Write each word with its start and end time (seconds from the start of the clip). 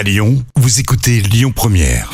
À 0.00 0.02
Lyon, 0.02 0.42
vous 0.56 0.80
écoutez 0.80 1.20
Lyon 1.20 1.52
Première. 1.54 2.10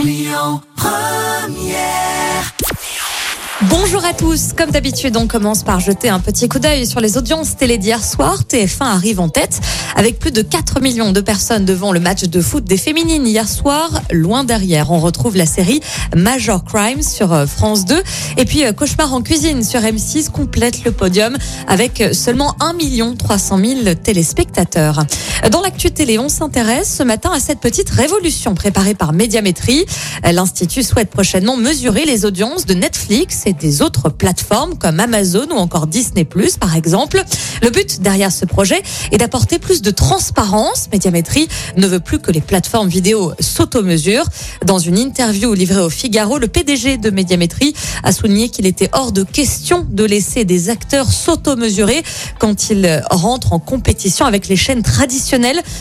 Bonjour 3.70 4.04
à 4.04 4.12
tous. 4.12 4.52
Comme 4.52 4.70
d'habitude, 4.70 5.16
on 5.16 5.26
commence 5.26 5.62
par 5.62 5.80
jeter 5.80 6.08
un 6.08 6.20
petit 6.20 6.48
coup 6.48 6.58
d'œil 6.58 6.86
sur 6.86 7.00
les 7.00 7.16
audiences 7.16 7.56
télé 7.56 7.78
d'hier 7.78 8.04
soir. 8.04 8.42
TF1 8.42 8.82
arrive 8.82 9.20
en 9.20 9.28
tête 9.28 9.60
avec 9.94 10.18
plus 10.18 10.32
de 10.32 10.42
4 10.42 10.80
millions 10.80 11.12
de 11.12 11.20
personnes 11.20 11.64
devant 11.64 11.92
le 11.92 12.00
match 12.00 12.24
de 12.24 12.40
foot 12.42 12.64
des 12.64 12.76
féminines 12.76 13.26
hier 13.26 13.48
soir. 13.48 14.02
Loin 14.12 14.44
derrière, 14.44 14.90
on 14.90 14.98
retrouve 14.98 15.36
la 15.36 15.46
série 15.46 15.80
Major 16.14 16.64
Crime 16.64 17.00
sur 17.02 17.32
euh, 17.32 17.46
France 17.46 17.86
2. 17.86 18.02
Et 18.36 18.44
puis 18.44 18.66
euh, 18.66 18.72
Cauchemar 18.72 19.14
en 19.14 19.22
cuisine 19.22 19.64
sur 19.64 19.80
M6 19.80 20.28
complète 20.30 20.84
le 20.84 20.92
podium 20.92 21.38
avec 21.66 22.04
seulement 22.12 22.56
1 22.60 23.14
300 23.16 23.58
000 23.58 23.94
téléspectateurs. 23.94 25.04
Dans 25.50 25.60
l'actu 25.60 25.90
télé, 25.90 26.18
on 26.18 26.28
s'intéresse 26.28 26.96
ce 26.96 27.02
matin 27.02 27.30
à 27.32 27.38
cette 27.40 27.60
petite 27.60 27.90
révolution 27.90 28.54
préparée 28.54 28.94
par 28.94 29.12
Médiamétrie. 29.12 29.84
L'Institut 30.24 30.82
souhaite 30.82 31.10
prochainement 31.10 31.56
mesurer 31.56 32.04
les 32.04 32.24
audiences 32.24 32.64
de 32.64 32.74
Netflix 32.74 33.42
et 33.44 33.52
des 33.52 33.82
autres 33.82 34.08
plateformes 34.08 34.76
comme 34.78 34.98
Amazon 34.98 35.46
ou 35.50 35.56
encore 35.56 35.86
Disney+, 35.86 36.26
par 36.58 36.74
exemple. 36.74 37.22
Le 37.62 37.70
but 37.70 38.00
derrière 38.00 38.32
ce 38.32 38.46
projet 38.46 38.82
est 39.12 39.18
d'apporter 39.18 39.58
plus 39.58 39.82
de 39.82 39.90
transparence. 39.90 40.88
Médiamétrie 40.90 41.48
ne 41.76 41.86
veut 41.86 42.00
plus 42.00 42.18
que 42.18 42.30
les 42.30 42.40
plateformes 42.40 42.88
vidéo 42.88 43.32
s'automesurent. 43.38 44.28
Dans 44.64 44.78
une 44.78 44.98
interview 44.98 45.52
livrée 45.52 45.82
au 45.82 45.90
Figaro, 45.90 46.38
le 46.38 46.48
PDG 46.48 46.96
de 46.96 47.10
Médiamétrie 47.10 47.74
a 48.02 48.10
souligné 48.10 48.48
qu'il 48.48 48.66
était 48.66 48.88
hors 48.92 49.12
de 49.12 49.22
question 49.22 49.86
de 49.88 50.04
laisser 50.04 50.44
des 50.44 50.70
acteurs 50.70 51.12
s'automesurer 51.12 52.02
quand 52.38 52.70
ils 52.70 53.04
rentrent 53.10 53.52
en 53.52 53.58
compétition 53.58 54.24
avec 54.24 54.48
les 54.48 54.56
chaînes 54.56 54.82
traditionnelles 54.82 55.26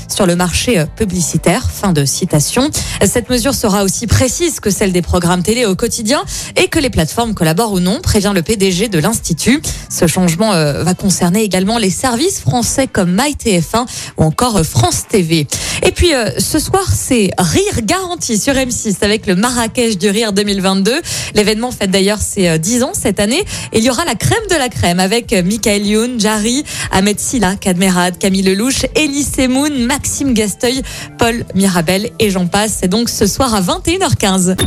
sur 0.08 0.26
le 0.26 0.36
marché 0.36 0.84
publicitaire. 0.96 1.70
Fin 1.70 1.94
de 1.94 2.06
citation. 2.06 2.70
Cette 3.06 3.30
mesure 3.30 3.54
sera 3.54 3.84
aussi 3.84 4.08
précise 4.08 4.60
que 4.60 4.70
celle 4.70 4.92
des 4.92 5.02
programmes 5.02 5.44
télé 5.44 5.66
au 5.66 5.76
quotidien 5.76 6.24
et 6.56 6.68
que 6.68 6.80
les 6.80 6.90
plateformes 6.90 7.34
collaborent 7.34 7.74
ou 7.74 7.80
non, 7.80 8.02
prévient 8.02 8.32
le 8.34 8.42
PDG 8.42 8.90
de 8.90 9.00
l'Institut. 9.00 9.62
Ce 9.90 10.08
changement 10.08 10.54
euh, 10.54 10.84
va 10.84 10.94
concerner 10.94 11.44
également 11.44 11.78
les 11.78 11.90
services 11.90 12.40
français 12.40 12.88
comme 12.88 13.16
MyTF1 13.16 13.86
ou 14.18 14.24
encore 14.24 14.58
euh, 14.58 14.64
France 14.64 15.04
TV. 15.08 15.48
Et 15.86 15.92
puis 15.92 16.16
euh, 16.16 16.32
ce 16.40 16.58
soir, 16.58 16.84
c'est 16.92 17.30
Rire 17.38 17.82
garanti 17.84 18.40
sur 18.40 18.54
M6 18.54 18.98
avec 19.02 19.28
le 19.28 19.36
Marrakech 19.36 19.98
du 19.98 20.10
Rire 20.10 20.34
2022. 20.34 21.00
L'événement 21.36 21.72
fête 21.72 21.92
d'ailleurs 21.92 22.18
ses 22.18 22.58
10 22.58 22.84
ans 22.84 22.94
cette 22.94 23.20
année. 23.20 23.46
Et 23.72 23.78
il 23.78 23.84
y 23.84 23.90
aura 23.92 24.04
la 24.04 24.16
crème 24.16 24.44
de 24.50 24.56
la 24.56 24.70
crème 24.70 25.00
avec 25.00 25.32
Michael 25.32 25.86
Youn, 25.86 26.20
Jarry, 26.20 26.64
Ahmed 26.92 27.20
Silla, 27.20 27.56
Kadmerad, 27.56 28.18
Camille 28.18 28.42
Lelouch, 28.42 28.86
Elie 28.98 29.24
Semoun, 29.24 29.86
Maxime 29.86 30.34
Gasteuil, 30.34 30.82
Paul 31.20 31.46
Mirabel 31.54 32.10
et 32.20 32.32
j'en 32.32 32.48
passe. 32.48 32.78
C'est 32.82 32.88
donc 32.88 33.10
ce 33.10 33.28
soir 33.28 33.54
à 33.54 33.62
21h15. 33.62 34.58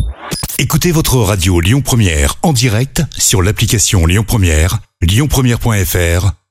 Écoutez 0.61 0.93
votre 0.93 1.17
radio 1.17 1.61
Lyon 1.61 1.83
Première 1.83 2.37
en 2.43 2.53
direct 2.53 3.03
sur 3.17 3.43
l'application 3.43 4.07
Lyon 4.07 4.25
Première, 4.27 4.79
lyonpremière.fr 5.03 6.38